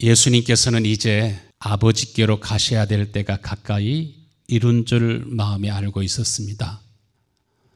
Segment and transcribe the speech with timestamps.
[0.00, 4.14] 예수님께서는 이제 아버지께로 가셔야 될 때가 가까이
[4.46, 6.80] 이룬 줄 마음에 알고 있었습니다.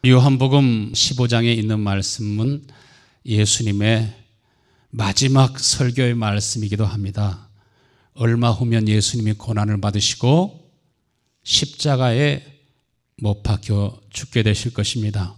[0.06, 2.66] 요한복음 15장에 있는 말씀은
[3.26, 4.14] 예수님의
[4.90, 7.48] 마지막 설교의 말씀이기도 합니다.
[8.14, 10.70] 얼마 후면 예수님이 고난을 받으시고
[11.42, 12.44] 십자가에
[13.16, 15.34] 못 박혀 죽게 되실 것입니다.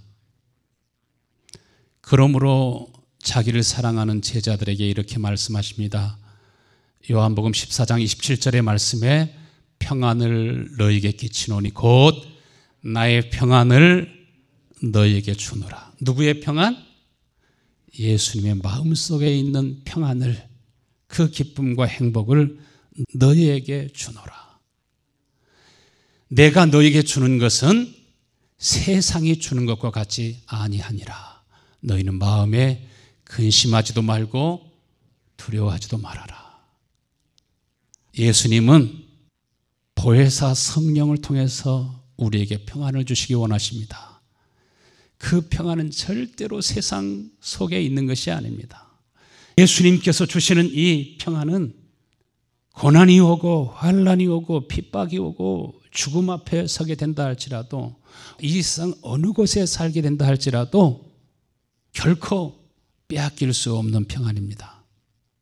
[2.00, 2.92] 그러므로
[3.22, 6.18] 자기를 사랑하는 제자들에게 이렇게 말씀하십니다.
[7.10, 9.36] 요한복음 14장 27절의 말씀에
[9.78, 12.14] 평안을 너에게 끼치노니 곧
[12.80, 14.26] 나의 평안을
[14.82, 15.92] 너에게 주노라.
[16.00, 16.82] 누구의 평안?
[17.98, 20.48] 예수님의 마음속에 있는 평안을
[21.06, 22.58] 그 기쁨과 행복을
[23.14, 24.58] 너희에게 주노라.
[26.28, 27.94] 내가 너에게 주는 것은
[28.56, 31.44] 세상이 주는 것과 같이 아니하니라.
[31.80, 32.88] 너희는 마음에
[33.24, 34.70] 근심하지도 말고
[35.36, 36.43] 두려워하지도 말아라.
[38.16, 39.02] 예수님은
[39.96, 44.20] 보혜사 성령을 통해서 우리에게 평안을 주시기 원하십니다.
[45.18, 48.88] 그 평안은 절대로 세상 속에 있는 것이 아닙니다.
[49.58, 51.74] 예수님께서 주시는 이 평안은
[52.74, 57.96] 고난이 오고 환란이 오고 핍박이 오고 죽음 앞에 서게 된다 할지라도
[58.42, 61.12] 이 세상 어느 곳에 살게 된다 할지라도
[61.92, 62.68] 결코
[63.08, 64.84] 빼앗길 수 없는 평안입니다.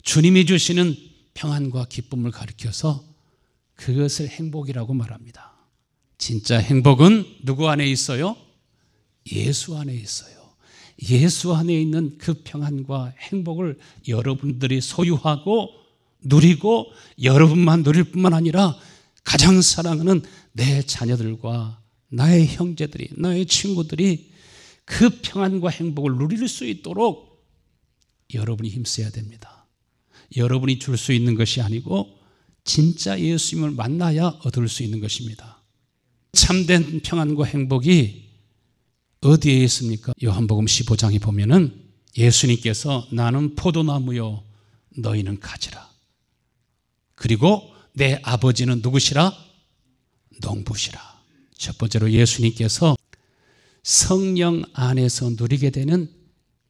[0.03, 3.05] 주님이 주시는 평안과 기쁨을 가리켜서
[3.75, 5.53] 그것을 행복이라고 말합니다.
[6.19, 8.37] 진짜 행복은 누구 안에 있어요?
[9.33, 10.43] 예수 안에 있어요.
[11.11, 15.71] 예수 안에 있는 그 평안과 행복을 여러분들이 소유하고
[16.21, 16.87] 누리고
[17.21, 18.77] 여러분만 누릴 뿐만 아니라
[19.25, 20.23] 가장 사랑하는
[20.53, 24.31] 내 자녀들과 나의 형제들이, 나의 친구들이
[24.85, 27.45] 그 평안과 행복을 누릴 수 있도록
[28.35, 29.62] 여러분이 힘써야 됩니다.
[30.37, 32.19] 여러분이 줄 수 있는 것이 아니고
[32.65, 35.61] 진짜 예수님을 만나야 얻을 수 있는 것입니다.
[36.33, 38.31] 참된 평안과 행복이
[39.21, 40.13] 어디에 있습니까?
[40.23, 41.81] 요한복음 15장에 보면은
[42.17, 44.43] 예수님께서 나는 포도나무요
[44.97, 45.91] 너희는 가지라.
[47.15, 49.33] 그리고 내 아버지는 누구시라?
[50.41, 51.01] 농부시라.
[51.57, 52.97] 첫 번째로 예수님께서
[53.83, 56.11] 성령 안에서 누리게 되는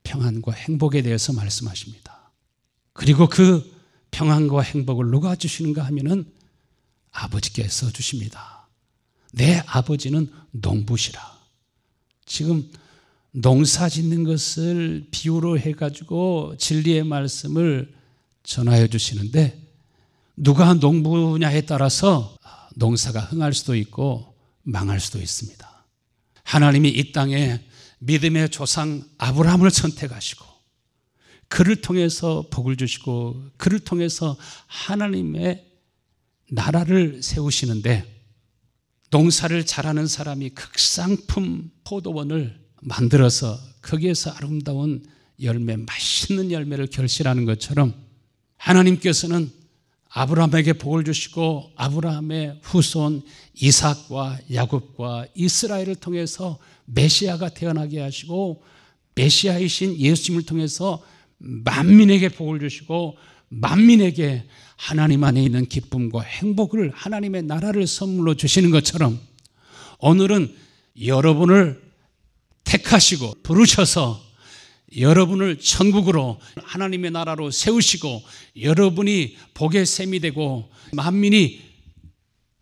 [0.02, 2.11] 평안과 행복에 대해서 말씀하십니다.
[2.92, 3.70] 그리고 그
[4.10, 6.30] 평안과 행복을 누가 주시는가 하면은
[7.10, 8.69] 아버지께서 주십니다.
[9.32, 11.20] 내 아버지는 농부시라.
[12.26, 12.70] 지금
[13.32, 17.94] 농사 짓는 것을 비유로 해가지고 진리의 말씀을
[18.42, 19.58] 전하여 주시는데
[20.36, 22.36] 누가 농부냐에 따라서
[22.75, 25.86] 농사가 흥할 수도 있고 망할 수도 있습니다.
[26.44, 27.60] 하나님이 이 땅에
[28.00, 30.44] 믿음의 조상 아브라함을 선택하시고
[31.52, 35.62] 그를 통해서 복을 주시고 그를 통해서 하나님의
[36.50, 38.06] 나라를 세우시는데
[39.10, 45.04] 농사를 잘하는 사람이 극상품 포도원을 만들어서 거기에서 아름다운
[45.42, 47.92] 열매, 맛있는 열매를 결실하는 것처럼
[48.56, 49.52] 하나님께서는
[50.08, 58.62] 아브라함에게 복을 주시고 아브라함의 후손 이삭과 야곱과 이스라엘을 통해서 메시아가 태어나게 하시고
[59.16, 61.02] 메시아이신 예수님을 통해서
[61.42, 63.16] 만민에게 복을 주시고
[63.48, 64.44] 만민에게
[64.76, 69.20] 하나님 안에 있는 기쁨과 행복을 하나님의 나라를 선물로 주시는 것처럼
[69.98, 70.54] 오늘은
[71.04, 71.82] 여러분을
[72.64, 74.22] 택하시고 부르셔서
[74.97, 78.22] 여러분을 천국으로 하나님의 나라로 세우시고
[78.60, 81.60] 여러분이 복의 셈이 되고 만민이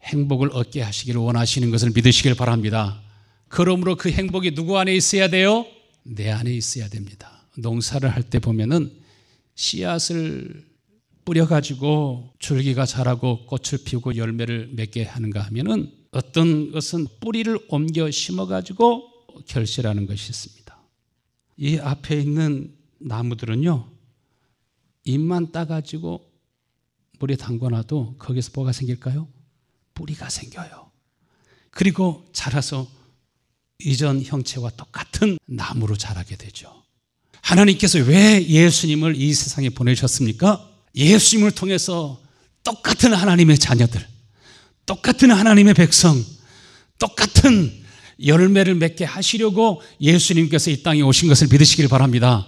[0.03, 3.01] 행복을 얻게 하시기를 원하시는 것을 믿으시길 바랍니다.
[3.49, 5.67] 그러므로 그 행복이 누구 안에 있어야 돼요?
[6.03, 7.40] 내 안에 있어야 됩니다.
[7.61, 8.93] 농사를 할 때 보면은
[9.55, 10.67] 씨앗을
[11.25, 20.07] 뿌려가지고 줄기가 자라고 꽃을 피우고 열매를 맺게 하는가 하면은 어떤 것은 뿌리를 옮겨 심어가지고 결실하는
[20.07, 20.77] 것이 있습니다.
[21.59, 23.89] 이 앞에 있는 나무들은요,
[25.05, 26.29] 잎만 따가지고
[27.19, 29.29] 물에 담궈놔도 거기서 뭐가 생길까요?
[29.95, 30.91] 뿌리가 생겨요.
[31.71, 32.89] 그리고 자라서
[33.79, 36.83] 이전 형체와 똑같은 나무로 자라게 되죠.
[37.43, 40.69] 하나님께서 왜 예수님을 이 세상에 보내셨습니까?
[40.95, 42.21] 예수님을 통해서
[42.63, 44.07] 똑같은 하나님의 자녀들,
[44.87, 46.23] 똑같은 하나님의 백성,
[46.99, 47.73] 똑같은
[48.25, 52.47] 열매를 맺게 하시려고 예수님께서 이 땅에 오신 것을 믿으시길 바랍니다.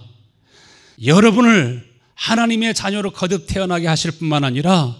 [1.03, 4.95] 여러분을 하나님의 자녀로 거듭 태어나게 하실 뿐만 아니라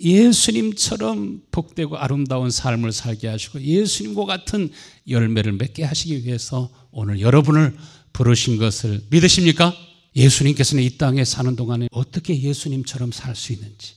[0.00, 4.70] 예수님처럼 복되고 아름다운 삶을 살게 하시고 예수님과 같은
[5.08, 7.76] 열매를 맺게 하시기 위해서 오늘 여러분을
[8.12, 9.74] 부르신 것을 믿으십니까?
[10.16, 13.94] 예수님께서는 이 땅에 사는 동안에 어떻게 예수님처럼 살 수 있는지,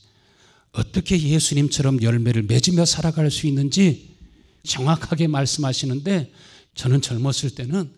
[0.72, 4.16] 어떻게 예수님처럼 열매를 맺으며 살아갈 수 있는지
[4.64, 6.32] 정확하게 말씀하시는데
[6.74, 7.92] 저는 젊었을 때는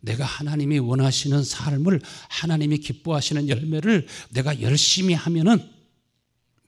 [0.00, 5.68] 내가 하나님이 원하시는 삶을 하나님이 기뻐하시는 열매를 내가 열심히 하면은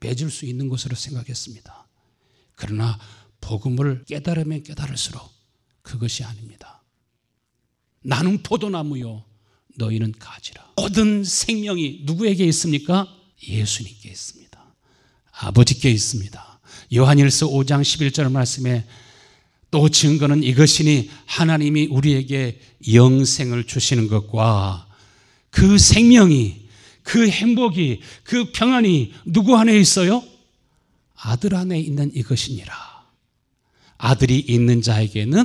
[0.01, 1.87] 맺을 수 있는 것으로 생각했습니다.
[2.57, 2.99] 그러나
[3.41, 5.31] 복음을 깨달으면 깨달을수록
[5.83, 6.80] 그것이 아닙니다.
[8.03, 9.25] 나는 포도나무요,
[9.77, 10.73] 너희는 가지라.
[10.77, 13.07] 모든 생명이 누구에게 있습니까?
[13.47, 14.75] 예수님께 있습니다.
[15.33, 16.61] 아버지께 있습니다.
[16.95, 18.85] 요한일서 5장 11절 말씀에
[19.71, 22.61] 또 증거는 이것이니 하나님이 우리에게
[22.93, 24.89] 영생을 주시는 것과
[25.51, 26.69] 그 생명이
[27.03, 30.23] 그 행복이 그 평안이 누구 안에 있어요?
[31.15, 32.75] 아들 안에 있는 이것이니라.
[33.99, 35.45] 아들이 있는 자에게는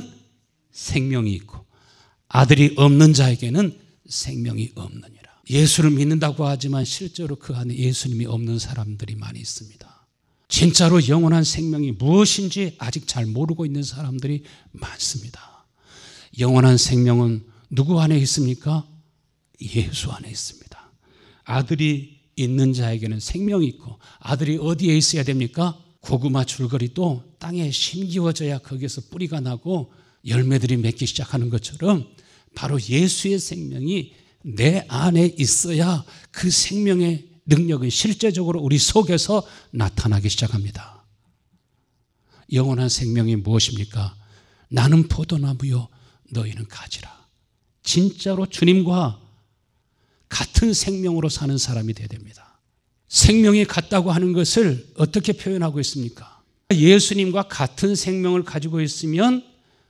[0.72, 1.65] 생명이 있고
[2.36, 5.40] 아들이 없는 자에게는 생명이 없느니라.
[5.48, 10.06] 예수를 믿는다고 하지만 실제로 그 안에 예수님이 없는 사람들이 많이 있습니다.
[10.46, 14.42] 진짜로 영원한 생명이 무엇인지 아직 잘 모르고 있는 사람들이
[14.72, 15.64] 많습니다.
[16.38, 18.86] 영원한 생명은 누구 안에 있습니까?
[19.62, 20.92] 예수 안에 있습니다.
[21.44, 25.82] 아들이 있는 자에게는 생명이 있고 아들이 어디에 있어야 됩니까?
[26.00, 29.90] 고구마 줄거리도 땅에 심기워져야 거기에서 뿌리가 나고
[30.26, 32.06] 열매들이 맺기 시작하는 것처럼
[32.56, 41.04] 바로 예수의 생명이 내 안에 있어야 그 생명의 능력은 실제적으로 우리 속에서 나타나기 시작합니다.
[42.52, 44.16] 영원한 생명이 무엇입니까?
[44.68, 45.88] 나는 포도나무요,
[46.30, 47.14] 너희는 가지라.
[47.82, 49.20] 진짜로 주님과
[50.28, 52.60] 같은 생명으로 사는 사람이 되어야 됩니다.
[53.08, 56.42] 생명이 같다고 하는 것을 어떻게 표현하고 있습니까?
[56.72, 59.44] 예수님과 같은 생명을 가지고 있으면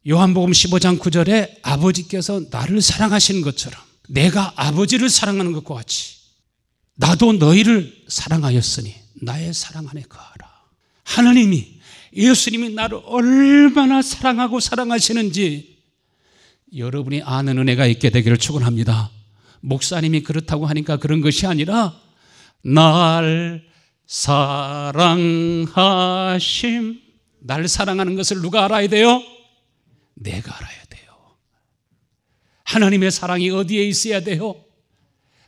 [0.08, 6.14] 요한복음 15장 9절에 아버지께서 나를 사랑하시는 것처럼 내가 아버지를 사랑하는 것과 같이
[6.94, 10.46] 나도 너희를 사랑하였으니 나의 사랑 안에 거하라.
[11.02, 11.80] 하나님이
[12.14, 15.76] 예수님이 나를 얼마나 사랑하고 사랑하시는지
[16.76, 19.10] 여러분이 아는 은혜가 있게 되기를 축원합니다.
[19.60, 22.00] 목사님이 그렇다고 하니까 그런 것이 아니라
[22.62, 23.64] 날
[24.06, 25.00] 사랑하심
[27.40, 29.20] 날 사랑하는 것을 누가 알아야 돼요?
[30.16, 31.36] 내가 알아야 돼요.
[32.64, 34.62] 하나님의 사랑이 어디에 있어야 돼요?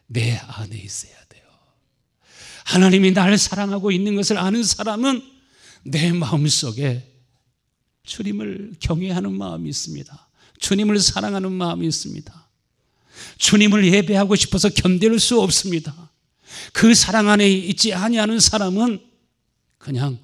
[0.06, 1.43] 내 안에 있어야 돼요.
[2.65, 5.23] 하나님이 날 사랑하고 있는 것을 아는 사람은
[5.85, 7.05] 내 마음속에
[8.05, 10.29] 주님을 경외하는 마음이 있습니다.
[10.59, 12.49] 주님을 사랑하는 마음이 있습니다.
[13.38, 16.11] 주님을 예배하고 싶어서 견딜 수 없습니다.
[16.73, 19.00] 그 사랑 안에 있지 아니하는 사람은
[19.79, 20.19] 그냥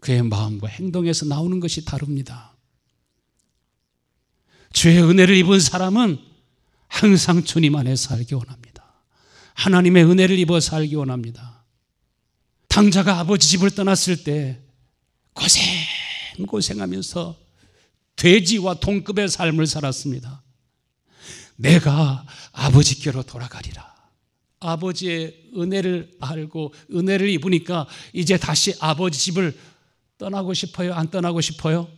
[0.00, 2.51] 그의 마음과 행동에서 나오는 것이 다릅니다.
[4.72, 6.18] 주의 은혜를 입은 사람은
[6.88, 8.84] 항상 주님 안에 살기 원합니다.
[9.54, 11.64] 하나님의 은혜를 입어 살기 원합니다.
[12.68, 14.60] 당자가 아버지 집을 떠났을 때
[15.34, 15.62] 고생
[16.46, 17.36] 고생하면서
[18.16, 20.42] 돼지와 동급의 삶을 살았습니다.
[21.56, 23.92] 내가 아버지께로 돌아가리라.
[24.60, 29.58] 아버지의 은혜를 알고 은혜를 입으니까 이제 다시 아버지 집을
[30.18, 30.94] 떠나고 싶어요?
[30.94, 31.88] 안 떠나고 싶어요?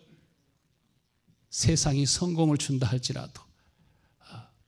[1.55, 3.41] 세상이 성공을 준다 할지라도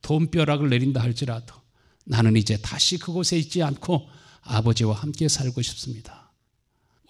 [0.02, 1.52] 돈벼락을 내린다 할지라도
[2.04, 4.08] 나는 이제 다시 그곳에 있지 않고
[4.42, 6.30] 아버지와 함께 살고 싶습니다.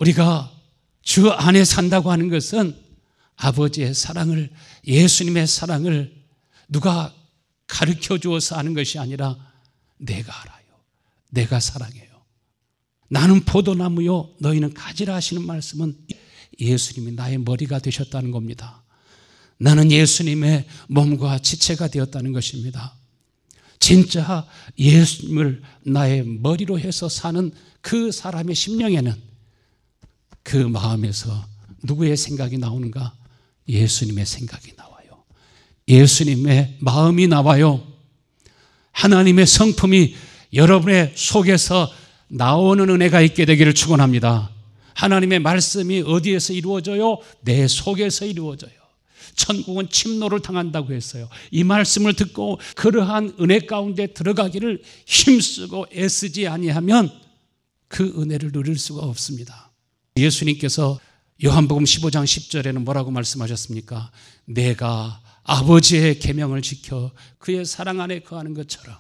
[0.01, 0.51] 우리가
[1.03, 2.75] 주 안에 산다고 하는 것은
[3.37, 4.51] 아버지의 사랑을
[4.87, 6.25] 예수님의 사랑을
[6.71, 7.15] 누가
[7.67, 9.37] 가르쳐 주어서 하는 것이 아니라
[9.99, 10.65] 내가 알아요.
[11.33, 12.23] 내가 사랑해요.
[13.11, 15.99] 나는 포도나무요, 너희는 가지라 하시는 말씀은
[16.59, 18.86] 예수님이 나의 머리가 되셨다는 겁니다.
[19.59, 22.95] 나는 예수님의 몸과 지체가 되었다는 것입니다.
[23.79, 24.47] 진짜
[24.79, 29.15] 예수님을 나의 머리로 해서 사는 그 사람의 심령에는
[30.43, 31.47] 그 마음에서
[31.83, 33.15] 누구의 생각이 나오는가?
[33.69, 35.25] 예수님의 생각이 나와요.
[35.89, 37.87] 예수님의 마음이 나와요.
[38.93, 40.17] 하나님의 성품이
[40.55, 41.93] 여러분의 속에서
[42.29, 44.51] 나오는 은혜가 있게 되기를 축원합니다.
[44.95, 47.19] 하나님의 말씀이 어디에서 이루어져요?
[47.43, 48.76] 내 속에서 이루어져요.
[49.35, 51.29] 천국은 침노를 당한다고 했어요.
[51.51, 57.11] 이 말씀을 듣고 그러한 은혜 가운데 들어가기를 힘쓰고 애쓰지 아니하면
[57.89, 59.73] 그 은혜를 누릴 수가 없습니다.
[60.17, 60.99] 예수님께서
[61.45, 64.11] 요한복음 15장 10절에는 뭐라고 말씀하셨습니까?
[64.47, 68.97] 내가 아버지의 계명을 지켜 그의 사랑 안에 거하는 것처럼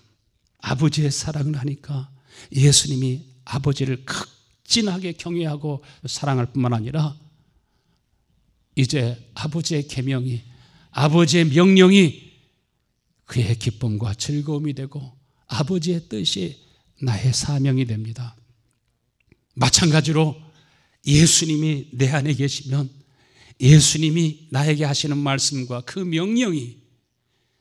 [0.58, 2.10] 아버지의 사랑을 하니까
[2.54, 7.16] 예수님이 아버지를 극진하게 경외하고 사랑할 뿐만 아니라
[8.76, 10.42] 이제 아버지의 계명이
[10.90, 12.32] 아버지의 명령이
[13.24, 15.12] 그의 기쁨과 즐거움이 되고
[15.48, 16.56] 아버지의 뜻이
[17.02, 18.36] 나의 사명이 됩니다.
[19.54, 20.36] 마찬가지로
[21.06, 22.90] 예수님이 내 안에 계시면
[23.60, 26.78] 예수님이 나에게 하시는 말씀과 그 명령이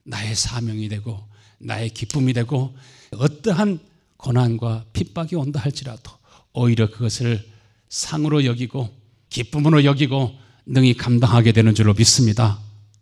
[0.04, 1.28] 나의 사명이 되고
[1.60, 2.76] 나의 기쁨이 되고
[3.12, 3.80] 어떠한
[4.18, 6.12] 고난과 핍박이 온다 할지라도
[6.54, 7.46] 오히려 그것을
[7.90, 8.90] 상으로 여기고
[9.30, 12.60] 기쁨으로 여기고 능히 감당하게 되는 줄로 믿습니다.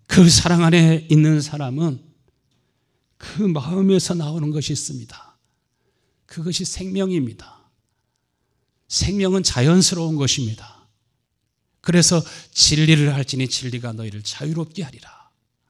[0.07, 1.99] 그 사랑 안에 있는 사람은
[3.17, 5.37] 그 마음에서 나오는 것이 있습니다.
[6.25, 7.59] 그것이 생명입니다.
[8.87, 10.87] 생명은 자연스러운 것입니다.
[11.81, 15.09] 그래서 진리를 할지니 진리가 너희를 자유롭게 하리라.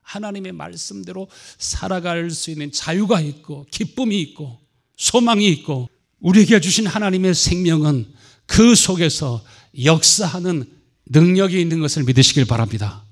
[0.01, 4.59] 하나님의 말씀대로 살아갈 수 있는 자유가 있고 기쁨이 있고
[4.97, 8.13] 소망이 있고 우리에게 주신 하나님의 생명은
[8.45, 9.43] 그 속에서
[9.83, 10.69] 역사하는
[11.05, 13.05] 능력이 있는 것을 믿으시길 바랍니다.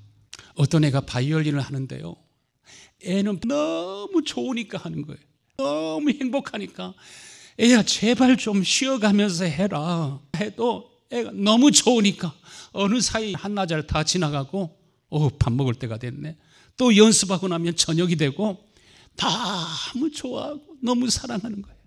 [0.54, 2.14] 어떤 애가 바이올린을 하는데요.
[3.04, 5.20] 애는 너무 좋으니까 하는 거예요.
[5.56, 6.94] 너무 행복하니까
[7.60, 12.34] 애야 제발 좀 쉬어가면서 해라 해도 애가 너무 좋으니까
[12.72, 14.78] 어느 사이 한나절 다 지나가고
[15.10, 16.36] 어, 밥 먹을 때가 됐네.
[16.76, 18.66] 또 연습하고 나면 저녁이 되고
[19.16, 21.81] 너무 좋아하고 너무 사랑하는 거예요.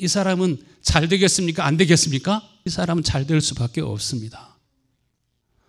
[0.00, 1.64] 이 사람은 잘 되겠습니까?
[1.66, 2.42] 안 되겠습니까?
[2.66, 4.58] 이 사람은 잘 될 수밖에 없습니다.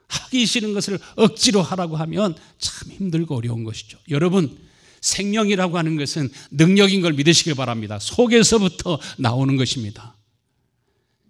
[0.07, 3.97] 하기 싫은 것을 억지로 하라고 하면 참 힘들고 어려운 것이죠.
[4.09, 4.57] 여러분,
[5.01, 8.00] 생명이라고 하는 것은 능력인 걸 믿으시길 바랍니다.
[8.00, 10.15] 속에서부터 나오는 것입니다.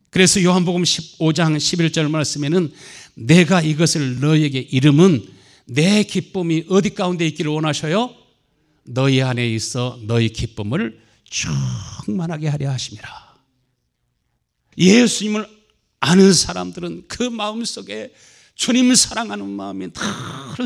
[0.09, 2.71] 그래서 요한복음 15장 11절 말씀에는
[3.15, 5.25] 내가 이것을 너에게 이름은
[5.65, 8.13] 내 기쁨이 어디 가운데 있기를 원하셔요?
[8.83, 11.00] 너희 안에 있어 너희 기쁨을
[11.31, 13.31] 충만하게 하려 하심이라.
[14.77, 15.47] 예수님을
[15.99, 18.13] 아는 사람들은 그 마음 속에
[18.55, 20.03] 주님을 사랑하는 마음이 다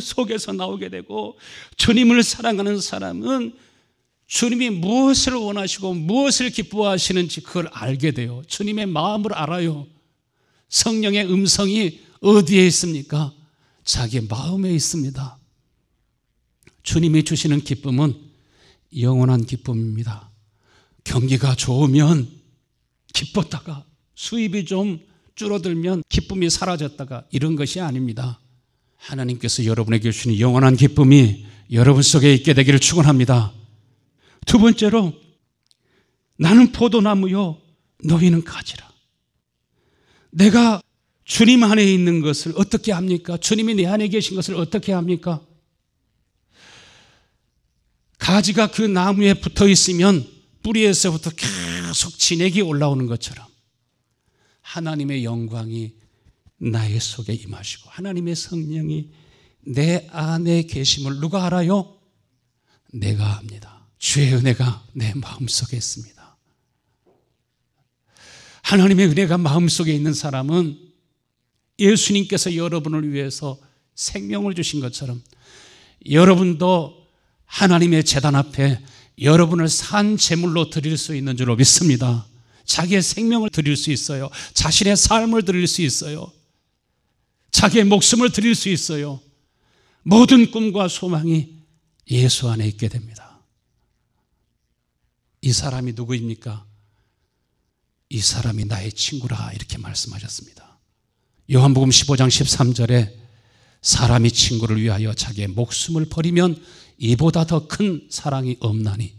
[0.01, 1.37] 속에서 나오게 되고
[1.77, 3.55] 주님을 사랑하는 사람은
[4.27, 8.41] 주님이 무엇을 원하시고 무엇을 기뻐하시는지 그걸 알게 돼요.
[8.47, 9.87] 주님의 마음을 알아요.
[10.69, 13.31] 성령의 음성이 어디에 있습니까?
[13.83, 15.37] 자기 마음에 있습니다.
[16.81, 18.15] 주님이 주시는 기쁨은
[18.99, 20.31] 영원한 기쁨입니다.
[21.05, 22.27] 경기가 좋으면
[23.13, 23.85] 기뻤다가
[24.15, 24.99] 수입이 좀
[25.35, 28.39] 줄어들면 기쁨이 사라졌다가 이런 것이 아닙니다.
[28.97, 33.53] 하나님께서 여러분에게 주시는 영원한 기쁨이 여러분 속에 있게 되기를 축원합니다.
[34.45, 35.13] 두 번째로
[36.37, 37.61] 나는 포도나무요
[38.03, 38.85] 너희는 가지라.
[40.31, 40.81] 내가
[41.23, 43.37] 주님 안에 있는 것을 어떻게 합니까?
[43.37, 45.41] 주님이 내 안에 계신 것을 어떻게 합니까?
[48.17, 50.34] 가지가 그 나무에 붙어 있으면
[50.65, 53.45] 뿌리에서부터 계속 진액이 올라오는 것처럼
[54.61, 55.93] 하나님의 영광이
[56.57, 59.11] 나의 속에 임하시고 하나님의 성령이
[59.67, 61.99] 내 안에 계심을 누가 알아요?
[62.91, 63.87] 내가 압니다.
[63.99, 66.37] 주의 은혜가 내 마음속에 있습니다.
[68.63, 70.79] 하나님의 은혜가 마음속에 있는 사람은
[71.77, 73.59] 예수님께서 여러분을 위해서
[73.93, 75.21] 생명을 주신 것처럼
[76.09, 77.05] 여러분도
[77.45, 78.79] 하나님의 재단 앞에
[79.19, 82.25] 여러분을 산 제물로 드릴 수 있는 줄로 믿습니다.
[82.65, 84.29] 자기의 생명을 드릴 수 있어요.
[84.53, 86.31] 자신의 삶을 드릴 수 있어요.
[87.51, 89.21] 자기의 목숨을 드릴 수 있어요.
[90.03, 91.55] 모든 꿈과 소망이
[92.11, 93.39] 예수 안에 있게 됩니다.
[95.41, 96.65] 이 사람이 누구입니까?
[98.09, 100.79] 이 사람이 나의 친구라 이렇게 말씀하셨습니다.
[101.51, 103.13] 요한복음 15장 13절에
[103.81, 106.61] 사람이 친구를 위하여 자기의 목숨을 버리면
[106.97, 109.13] 이보다 더 큰 사랑이 없나니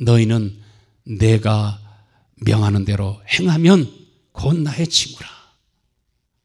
[0.00, 0.58] 너희는
[1.04, 1.78] 내가
[2.46, 3.90] 명하는 대로 행하면
[4.32, 5.28] 곧 나의 친구라.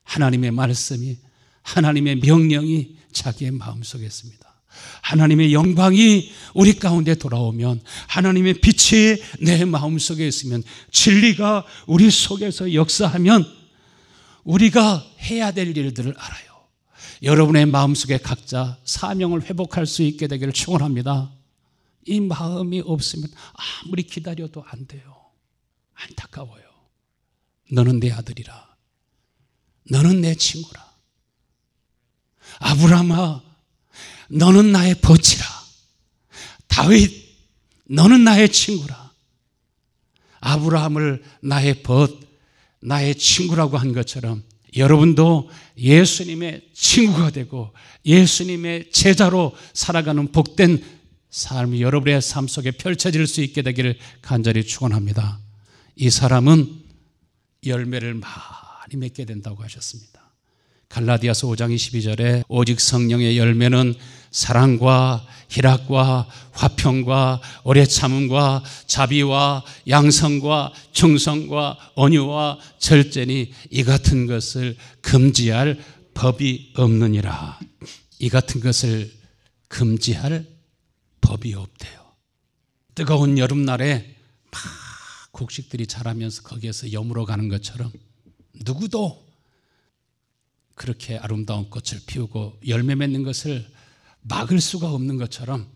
[0.04, 1.18] 하나님의 말씀이
[1.62, 4.46] 하나님의 명령이 자기의 마음속에 있습니다.
[5.02, 13.46] 하나님의 영광이 우리 가운데 돌아오면 하나님의 빛이 내 마음속에 있으면 진리가 우리 속에서 역사하면
[14.44, 16.55] 우리가 해야 될 일들을 알아요.
[17.24, 21.32] 여러분의 마음속에 각자 사명을 회복할 수 있게 되기를 축원합니다.
[22.06, 23.30] 이 마음이 없으면
[23.84, 25.16] 아무리 기다려도 안 돼요.
[25.94, 26.64] 안타까워요.
[27.72, 28.76] 너는 내 아들이라.
[29.90, 30.86] 너는 내 친구라.
[32.60, 33.42] 아브라함아,
[34.30, 35.46] 너는 나의 버치라.
[36.68, 37.12] 다윗,
[37.86, 39.12] 너는 나의 친구라.
[40.42, 42.20] 아브라함을 나의 벗,
[42.82, 44.44] 나의 친구라고 한 것처럼
[44.76, 47.72] 여러분도 예수님의 친구가 되고
[48.06, 50.84] 예수님의 제자로 살아가는 복된
[51.30, 55.40] 삶이 여러분의 삶 속에 펼쳐질 수 있게 되기를 간절히 축원합니다.
[55.96, 56.84] 이 사람은
[57.66, 60.25] 열매를 많이 맺게 된다고 하셨습니다.
[60.90, 63.96] 갈라디아서 5장 22절에 오직 성령의 열매는
[64.32, 75.80] 사랑과 희락과 화평과 오래 참음과 자비와 양성과 충성과 온유와 절제니 이 같은 것을 금지할
[76.14, 77.60] 법이 없느니라.
[78.20, 79.12] 이 같은 것을
[79.68, 80.46] 금지할
[81.22, 82.06] 법이 없대요.
[82.94, 84.16] 뜨거운 여름날에
[84.52, 84.62] 막
[85.32, 87.92] 곡식들이 자라면서 거기에서 여물어 가는 것처럼
[88.54, 89.25] 누구도
[90.76, 93.66] 그렇게 아름다운 꽃을 피우고 열매 맺는 것을
[94.22, 95.68] 막을 수가 없는 것처럼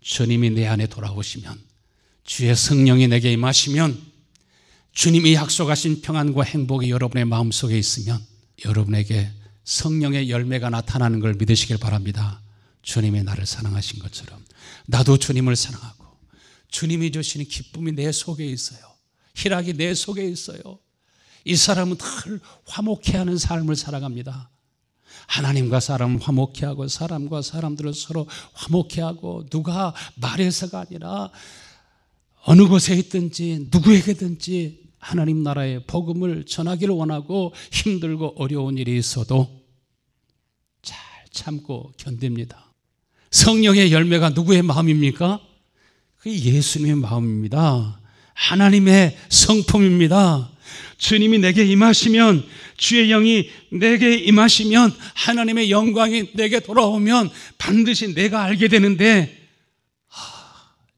[0.00, 1.58] 주님이 내 안에 돌아오시면
[2.24, 4.12] 주의 성령이 내게 임하시면
[4.92, 8.24] 주님이 약속하신 평안과 행복이 여러분의 마음속에 있으면
[8.64, 9.30] 여러분에게
[9.64, 12.42] 성령의 열매가 나타나는 걸 믿으시길 바랍니다.
[12.82, 14.44] 주님이 나를 사랑하신 것처럼
[14.86, 16.04] 나도 주님을 사랑하고
[16.68, 18.80] 주님이 주시는 기쁨이 내 속에 있어요.
[19.34, 20.78] 희락이 내 속에 있어요.
[21.44, 24.50] 이 사람은 늘 화목해 하는 삶을 살아갑니다.
[25.26, 31.30] 하나님과 사람 화목해 하고 사람과 사람들을 서로 화목해 하고 누가 말해서가 아니라
[32.44, 39.48] 어느 곳에 있든지 누구에게든지 하나님 나라의 복음을 전하기를 원하고 힘들고 어려운 일이 있어도
[40.80, 40.98] 잘
[41.30, 42.72] 참고 견딥니다.
[43.30, 45.40] 성령의 열매가 누구의 마음입니까?
[46.18, 48.00] 그 예수님의 마음입니다.
[48.34, 50.50] 하나님의 성품입니다.
[51.02, 57.28] 주님이 내게 임하시면 주의 영이 내게 임하시면 하나님의 영광이 내게 돌아오면
[57.58, 59.36] 반드시 내가 알게 되는데
[60.06, 60.32] 하,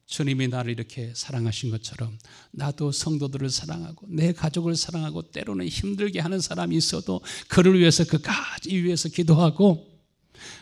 [0.05, 2.15] 주님이 나를 이렇게 사랑하신 것처럼
[2.51, 9.09] 나도 성도들을 사랑하고 내 가족을 사랑하고 때로는 힘들게 하는 사람이 있어도 그를 위해서 그까지 위해서
[9.09, 9.89] 기도하고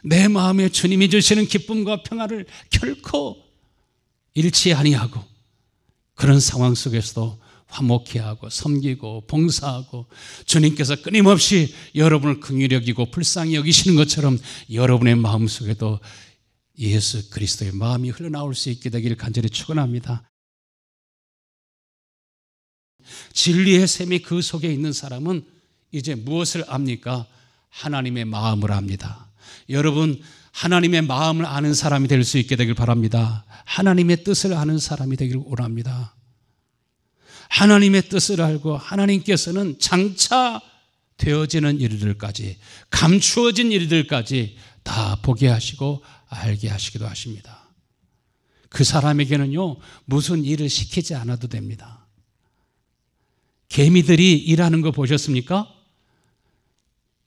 [0.06, 3.44] 내 마음에 주님이 주시는 기쁨과 평화를 결코
[4.36, 5.22] 잃지 아니하고
[6.14, 7.43] 그런 상황 속에서도
[7.74, 10.06] 화목해 하고 섬기고 봉사하고
[10.46, 14.38] 주님께서 끊임없이 여러분을 긍휼히 여기고 불쌍히 여기시는 것처럼
[14.72, 16.00] 여러분의 마음속에도
[16.78, 20.30] 예수 그리스도의 마음이 흘러나올 수 있게 되기를 간절히 축원합니다.
[23.34, 25.44] 진리의 샘이 그 속에 있는 사람은
[25.92, 27.28] 이제 무엇을 압니까?
[27.70, 29.32] 하나님의 마음을 압니다.
[29.70, 33.46] 여러분 하나님의 마음을 아는 사람이 될 수 있게 되길 바랍니다.
[33.66, 36.16] 하나님의 뜻을 아는 사람이 되기를 원합니다.
[37.50, 40.62] 하나님의 뜻을 알고 하나님께서는 장차
[41.18, 42.58] 되어지는 일들까지
[42.90, 47.70] 감추어진 일들까지 다 보게 하시고 알게 하시기도 하십니다.
[48.70, 52.08] 그 사람에게는요 무슨 일을 시키지 않아도 됩니다.
[53.70, 55.68] 개미들이 일하는 거 보셨습니까?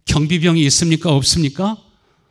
[0.04, 1.12] 경비병이 있습니까?
[1.12, 1.85] 없습니까?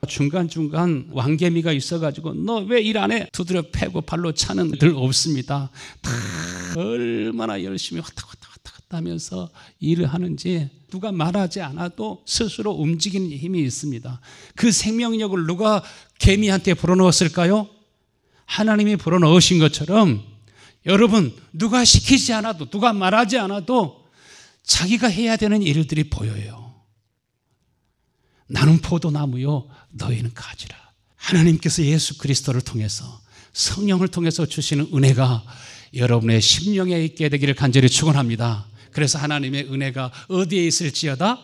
[0.06, 3.28] 중간중간 왕개미가 있어가지고 너 왜 일 안 해?
[3.32, 5.70] 두드려 패고 발로 차는 들 없습니다.
[6.02, 6.12] 다
[6.78, 13.62] 얼마나 열심히 왔다 갔다 왔다 갔다 하면서 일을 하는지 누가 말하지 않아도 스스로 움직이는 힘이
[13.64, 14.22] 있습니다.
[14.56, 15.84] 그 생명력을 누가
[16.20, 17.68] 개미한테 불어넣었을까요?
[18.46, 20.24] 하나님이 불어넣으신 것처럼
[20.86, 24.06] 여러분 누가 시키지 않아도 누가 말하지 않아도
[24.64, 26.74] 자기가 해야 되는 일들이 보여요.
[28.48, 30.76] 나는 포도나무요, 너희는 가지라.
[31.16, 33.22] 하나님께서 예수 그리스도를 통해서
[33.54, 35.44] 성령을 통해서 주시는 은혜가
[35.94, 38.68] 여러분의 심령에 있게 되기를 간절히 축원합니다.
[38.92, 41.42] 그래서 하나님의 은혜가 어디에 있을지어다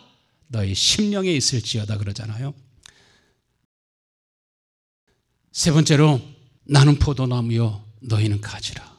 [0.47, 2.53] 너희 심령에 있을지어다 그러잖아요.
[5.51, 6.21] 세 번째로
[6.63, 8.91] 나는 포도나무요 너희는 가지라.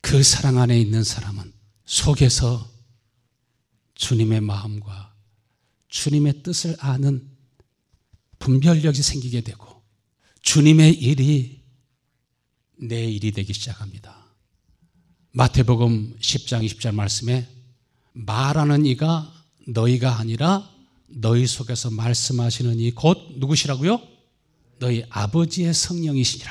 [0.00, 1.52] 그 사랑 안에 있는 사람은
[1.84, 2.68] 속에서
[3.94, 5.11] 주님의 마음과
[5.92, 7.28] 주님의 뜻을 아는
[8.38, 9.82] 분별력이 생기게 되고
[10.40, 11.62] 주님의 일이
[12.80, 14.16] 내 일이 되기 시작합니다.
[15.32, 17.46] 마태복음 10장 20절 말씀에
[18.14, 19.32] 말하는 이가
[19.68, 20.68] 너희가 아니라
[21.08, 24.00] 너희 속에서 말씀하시는 이 곧 누구시라고요?
[24.78, 26.50] 너희 아버지의 성령이시니라.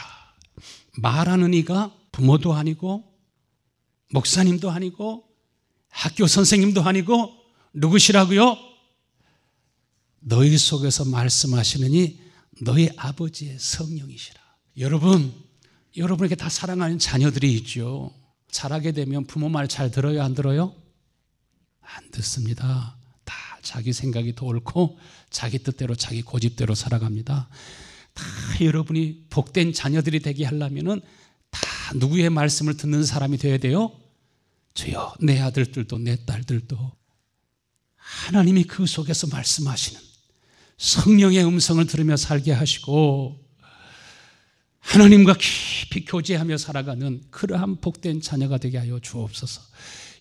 [0.97, 3.11] 말하는 이가 부모도 아니고
[4.11, 5.25] 목사님도 아니고
[5.89, 7.33] 학교 선생님도 아니고
[7.73, 8.70] 누구시라고요?
[10.21, 12.19] 너희 속에서 말씀하시느니
[12.61, 14.39] 너희 아버지의 성령이시라.
[14.77, 15.33] 여러분,
[15.97, 18.13] 여러분에게 다 사랑하는 자녀들이 있죠.
[18.51, 20.75] 자라게 되면 부모 말 잘 들어요, 안 들어요?
[21.81, 22.97] 안 듣습니다.
[23.25, 24.97] 다 자기 생각이 더 옳고
[25.29, 27.49] 자기 뜻대로 자기 고집대로 살아갑니다.
[28.13, 28.23] 다
[28.61, 31.01] 여러분이 복된 자녀들이 되게 하려면은
[31.49, 31.61] 다
[31.95, 33.91] 누구의 말씀을 듣는 사람이 되어야 돼요?
[34.73, 36.91] 주여, 내 아들들도 내 딸들도
[37.95, 40.10] 하나님이 그 속에서 말씀하시는
[40.81, 43.39] 성령의 음성을 들으며 살게 하시고
[44.79, 49.61] 하나님과 깊이 교제하며 살아가는 그러한 복된 자녀가 되게 하여 주옵소서.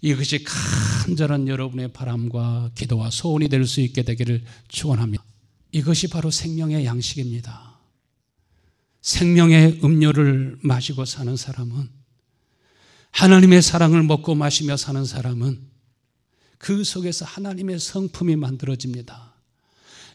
[0.03, 5.25] 이것이 간절한 여러분의 바람과 기도와 소원이 될 수 있게 되기를 축원합니다.
[5.73, 7.79] 이것이 바로 생명의 양식입니다.
[9.01, 11.89] 생명의 음료를 마시고 사는 사람은
[13.13, 15.59] 하나님의 사랑을 먹고 마시며 사는 사람은
[16.59, 19.30] 그 속에서 하나님의 성품이 만들어집니다.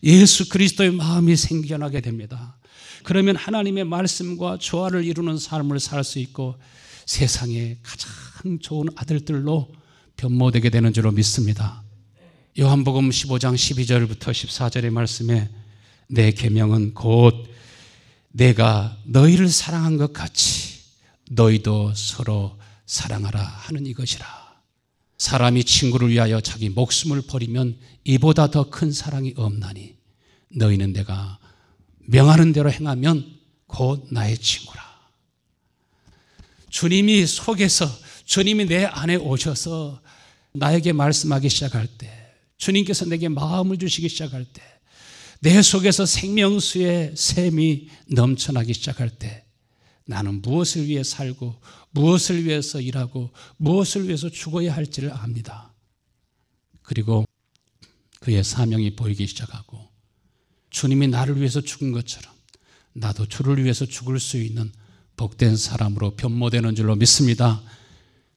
[0.06, 2.58] 예수 그리스도의 마음이 생겨나게 됩니다.
[3.04, 6.56] 그러면 하나님의 말씀과 조화를 이루는 삶을 살 수 있고
[7.06, 9.72] 세상에 가장 좋은 아들들로
[10.18, 11.84] 변모되게 되는 줄로 믿습니다.
[12.58, 15.50] 요한복음 15장 12절부터 14절의 말씀에
[16.08, 17.48] 내 계명은 곧
[18.32, 20.80] 내가 너희를 사랑한 것 같이
[21.32, 24.46] 너희도 서로 사랑하라 하는 이것이라.
[25.18, 29.95] 사람이 친구를 위하여 자기 목숨을 버리면 이보다 더 큰 사랑이 없나니
[30.56, 31.40] 너희는 내가
[32.08, 34.84] 명하는 대로 행하면 곧 나의 친구라.
[36.70, 37.86] 주님이 속에서
[38.26, 40.02] 주님이 내 안에 오셔서
[40.54, 42.10] 나에게 말씀하기 시작할 때
[42.58, 44.76] 주님께서 내게 마음을 주시기 시작할 때
[45.46, 49.46] 내 속에서 생명수의 샘이 넘쳐나기 시작할 때
[50.08, 55.72] 나는 무엇을 위해 살고 무엇을 위해서 일하고 무엇을 위해서 죽어야 할지를 압니다.
[56.82, 57.26] 그리고
[58.22, 59.88] 그의 사명이 보이기 시작하고
[60.76, 62.34] 주님이 나를 위해서 죽은 것처럼
[62.92, 64.74] 나도 주를 위해서 죽을 수 있는
[65.16, 67.62] 복된 사람으로 변모되는 줄로 믿습니다.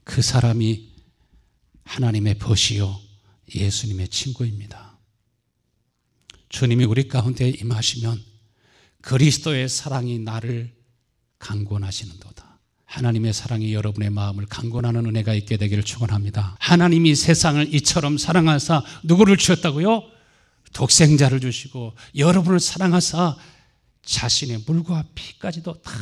[0.05, 0.88] 그 사람이
[1.83, 2.96] 하나님의 벗이요
[3.53, 4.96] 예수님의 친구입니다.
[6.48, 8.22] 주님이 우리 가운데 임하시면
[9.03, 10.72] 그리스도의 사랑이 나를
[11.40, 12.61] 강권하시는도다.
[12.85, 16.57] 하나님의 사랑이 여러분의 마음을 강권하는 은혜가 있게 되기를 축원합니다.
[16.61, 20.17] 하나님이 세상을 이처럼 사랑하사 누구를 주셨다고요?
[20.72, 23.37] 독생자를 주시고 여러분을 사랑하사
[24.04, 25.92] 자신의 물과 피까지도 다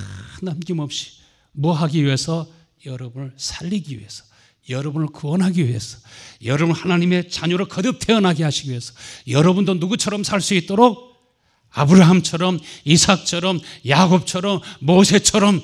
[0.42, 1.11] 남김없이
[1.52, 2.46] 뭐 하기 위해서?
[2.85, 4.22] 여러분을 살리기 위해서
[4.68, 5.98] 여러분을 구원하기 위해서
[6.44, 8.92] 여러분 하나님의 자녀로 거듭 태어나게 하시기 위해서
[9.26, 11.16] 여러분도 누구처럼 살 수 있도록?
[11.70, 15.62] 아브라함처럼 이삭처럼 야곱처럼 모세처럼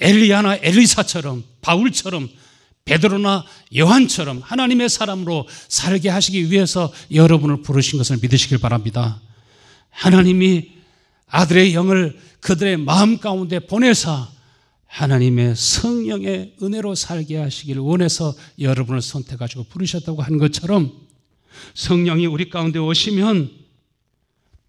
[0.00, 2.28] 엘리야나 엘리사처럼 바울처럼
[2.84, 3.44] 베드로나
[3.76, 9.20] 요한처럼 하나님의 사람으로 살게 하시기 위해서 여러분을 부르신 것을 믿으시길 바랍니다.
[9.90, 10.72] 하나님이
[11.26, 14.28] 아들의 영을 그들의 마음 가운데 보내사
[14.86, 20.92] 하나님의 성령의 은혜로 살게 하시기를 원해서 여러분을 선택하시고 부르셨다고 한 것처럼
[21.74, 23.50] 성령이 우리 가운데 오시면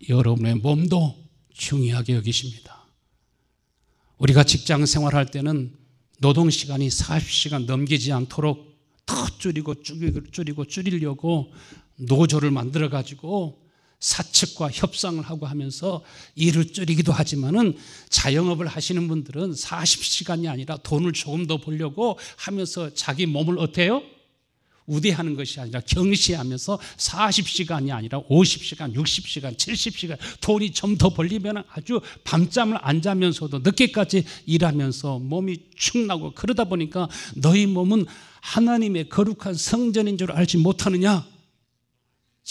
[0.09, 1.15] 여러분의 몸도
[1.53, 2.85] 중요하게 여기십니다.
[4.17, 5.73] 우리가 직장 생활할 때는
[6.21, 11.51] 노동 시간이 40시간 넘기지 않도록 더 줄이고 줄이고 줄이고 줄이려고
[11.95, 13.59] 노조를 만들어 가지고
[13.99, 16.03] 사측과 협상을 하고 하면서
[16.35, 17.75] 일을 줄이기도 하지만은
[18.09, 24.03] 자영업을 하시는 분들은 40시간이 아니라 돈을 조금 더 벌려고 하면서 자기 몸을 어때요?
[24.91, 32.77] 우대하는 것이 아니라 경시하면서 40시간이 아니라 50시간, 60시간, 70시간 돈이 좀 더 벌리면 아주 밤잠을
[32.81, 38.05] 안 자면서도 늦게까지 일하면서 몸이 축나고 그러다 보니까 너희 몸은
[38.41, 41.25] 하나님의 거룩한 성전인 줄 알지 못하느냐?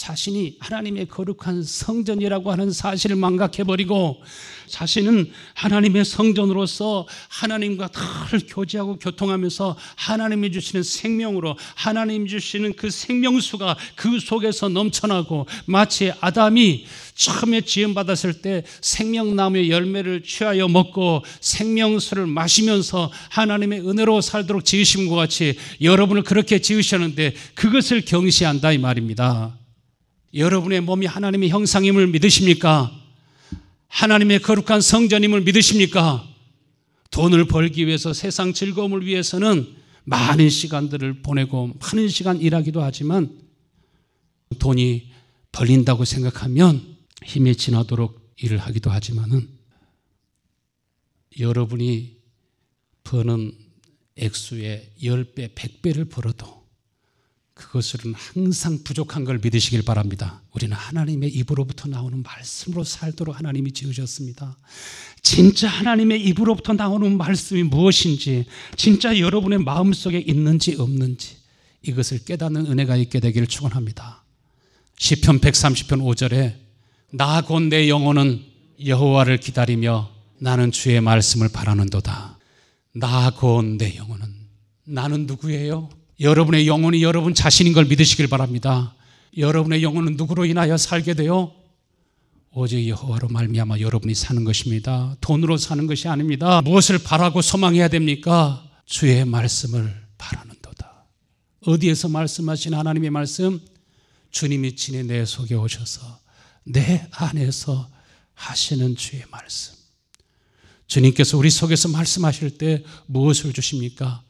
[0.01, 4.23] 자신이 하나님의 거룩한 성전이라고 하는 사실을 망각해버리고
[4.65, 7.89] 자신은 하나님의 성전으로서 하나님과
[8.31, 16.87] 늘 교제하고 교통하면서 하나님이 주시는 생명으로 하나님 주시는 그 생명수가 그 속에서 넘쳐나고 마치 아담이
[17.13, 25.59] 처음에 지음받았을 때 생명나무의 열매를 취하여 먹고 생명수를 마시면서 하나님의 은혜로 살도록 지으신 것 같이
[25.79, 29.60] 여러분을 그렇게 지으셨는데 그것을 경시한다 이 말입니다.
[30.33, 32.91] 여러분의 몸이 하나님의 형상임을 믿으십니까?
[33.87, 36.27] 하나님의 거룩한 성전임을 믿으십니까?
[37.11, 43.37] 돈을 벌기 위해서 세상 즐거움을 위해서는 많은 시간들을 보내고 많은 시간 일하기도 하지만
[44.59, 45.11] 돈이
[45.51, 49.49] 벌린다고 생각하면 힘이 지나도록 일을 하기도 하지만은
[51.39, 52.17] 여러분이
[53.03, 53.51] 버는
[54.15, 56.60] 액수의 10배, 100배를 벌어도
[57.61, 60.41] 그것은 항상 부족한 걸 믿으시길 바랍니다.
[60.53, 64.57] 우리는 하나님의 입으로부터 나오는 말씀으로 살도록 하나님이 지으셨습니다.
[65.21, 68.45] 진짜 하나님의 입으로부터 나오는 말씀이 무엇인지,
[68.75, 71.37] 진짜 여러분의 마음속에 있는지 없는지
[71.83, 74.23] 이것을 깨닫는 은혜가 있게 되기를 축원합니다.
[74.97, 76.55] 시편 130편 5절에
[77.13, 78.41] 나 곧 내 영혼은
[78.85, 82.37] 여호와를 기다리며 나는 주의 말씀을 바라는도다.
[82.95, 84.27] 나 곧 내 영혼은
[84.85, 85.89] 나는 누구예요?
[86.21, 88.93] 여러분의 영혼이 여러분 자신인 걸 믿으시길 바랍니다.
[89.37, 91.51] 여러분의 영혼은 누구로 인하여 살게 돼요?
[92.53, 95.15] 오직 여호와로 말미암아 여러분이 사는 것입니다.
[95.19, 96.61] 돈으로 사는 것이 아닙니다.
[96.61, 98.63] 무엇을 바라고 소망해야 됩니까?
[98.85, 101.05] 주의 말씀을 바라는도다.
[101.65, 103.59] 어디에서 말씀하신 하나님의 말씀?
[104.29, 106.19] 주님이 친히 내 속에 오셔서
[106.65, 107.89] 내 안에서
[108.35, 109.73] 하시는 주의 말씀.
[110.85, 114.23] 주님께서 우리 속에서 말씀하실 때 무엇을 주십니까?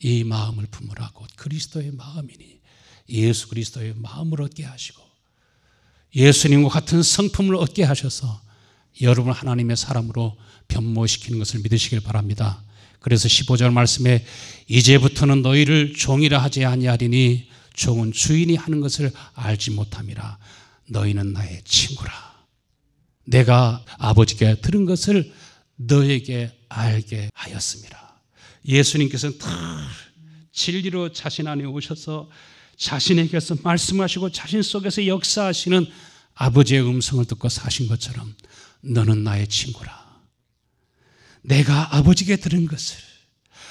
[0.00, 2.60] 이 마음을 품으라고 그리스도의 마음이니
[3.08, 5.02] 예수 그리스도의 마음을 얻게 하시고
[6.14, 8.40] 예수님과 같은 성품을 얻게 하셔서
[9.02, 10.36] 여러분 하나님의 사람으로
[10.68, 12.62] 변모시키는 것을 믿으시길 바랍니다.
[13.00, 14.24] 그래서 15절 말씀에
[14.66, 20.38] 이제부터는 너희를 종이라 하지 아니하리니 종은 주인이 하는 것을 알지 못함이라
[20.88, 22.12] 너희는 나의 친구라.
[23.24, 25.32] 내가 아버지께 들은 것을
[25.76, 28.05] 너에게 알게 하였습니다.
[28.66, 29.88] 예수님께서는 다
[30.52, 32.30] 진리로 자신 안에 오셔서
[32.76, 35.86] 자신에게서 말씀하시고 자신 속에서 역사하시는
[36.34, 38.34] 아버지의 음성을 듣고 사신 것처럼
[38.82, 40.06] 너는 나의 친구라.
[41.42, 42.98] 내가 아버지께 들은 것을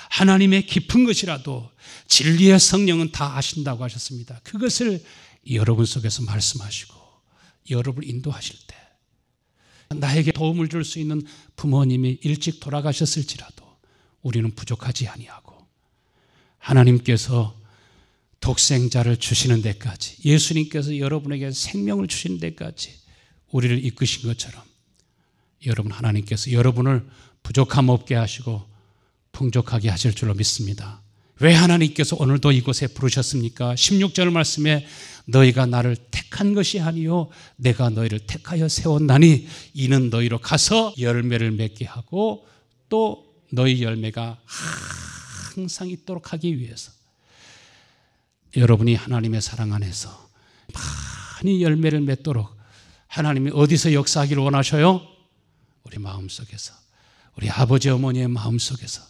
[0.09, 1.69] 하나님의 깊은 것이라도
[2.07, 4.39] 진리의 성령은 다 아신다고 하셨습니다.
[4.43, 5.03] 그것을
[5.51, 6.95] 여러분 속에서 말씀하시고
[7.71, 8.75] 여러분 인도하실 때
[9.95, 11.21] 나에게 도움을 줄 수 있는
[11.55, 13.64] 부모님이 일찍 돌아가셨을지라도
[14.25, 15.53] 우리는 부족하지 아니하고
[16.57, 17.55] 하나님께서
[18.39, 22.91] 독생자를 주시는 데까지 예수님께서 여러분에게 생명을 주시는 데까지
[23.51, 24.63] 우리를 이끄신 것처럼
[25.67, 27.07] 여러분 하나님께서 여러분을
[27.43, 28.63] 부족함 없게 하시고
[29.31, 31.01] 풍족하게 하실 줄로 믿습니다.
[31.39, 33.75] 왜 하나님께서 오늘도 이곳에 부르셨습니까?
[33.75, 34.87] 16절 말씀에
[35.25, 42.47] 너희가 나를 택한 것이 아니요 내가 너희를 택하여 세웠나니 이는 너희로 가서 열매를 맺게 하고
[42.89, 43.24] 또
[43.55, 44.37] 너희 열매가
[45.55, 46.91] 항상 있도록 하기 위해서
[48.55, 50.29] 여러분이 하나님의 사랑 안에서
[50.73, 52.55] 많이 열매를 맺도록
[53.07, 55.01] 하나님이 어디서 역사하기를 원하셔요?
[55.83, 56.73] 우리 마음 속에서
[57.37, 59.01] 우리 아버지 어머니의 마음 속에서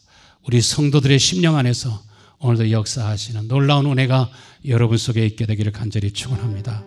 [0.44, 2.04] 우리 성도들의 심령 안에서
[2.40, 4.30] 오늘도 역사하시는 놀라운 은혜가
[4.68, 6.84] 여러분 속에 있게 되기를 간절히 축원합니다.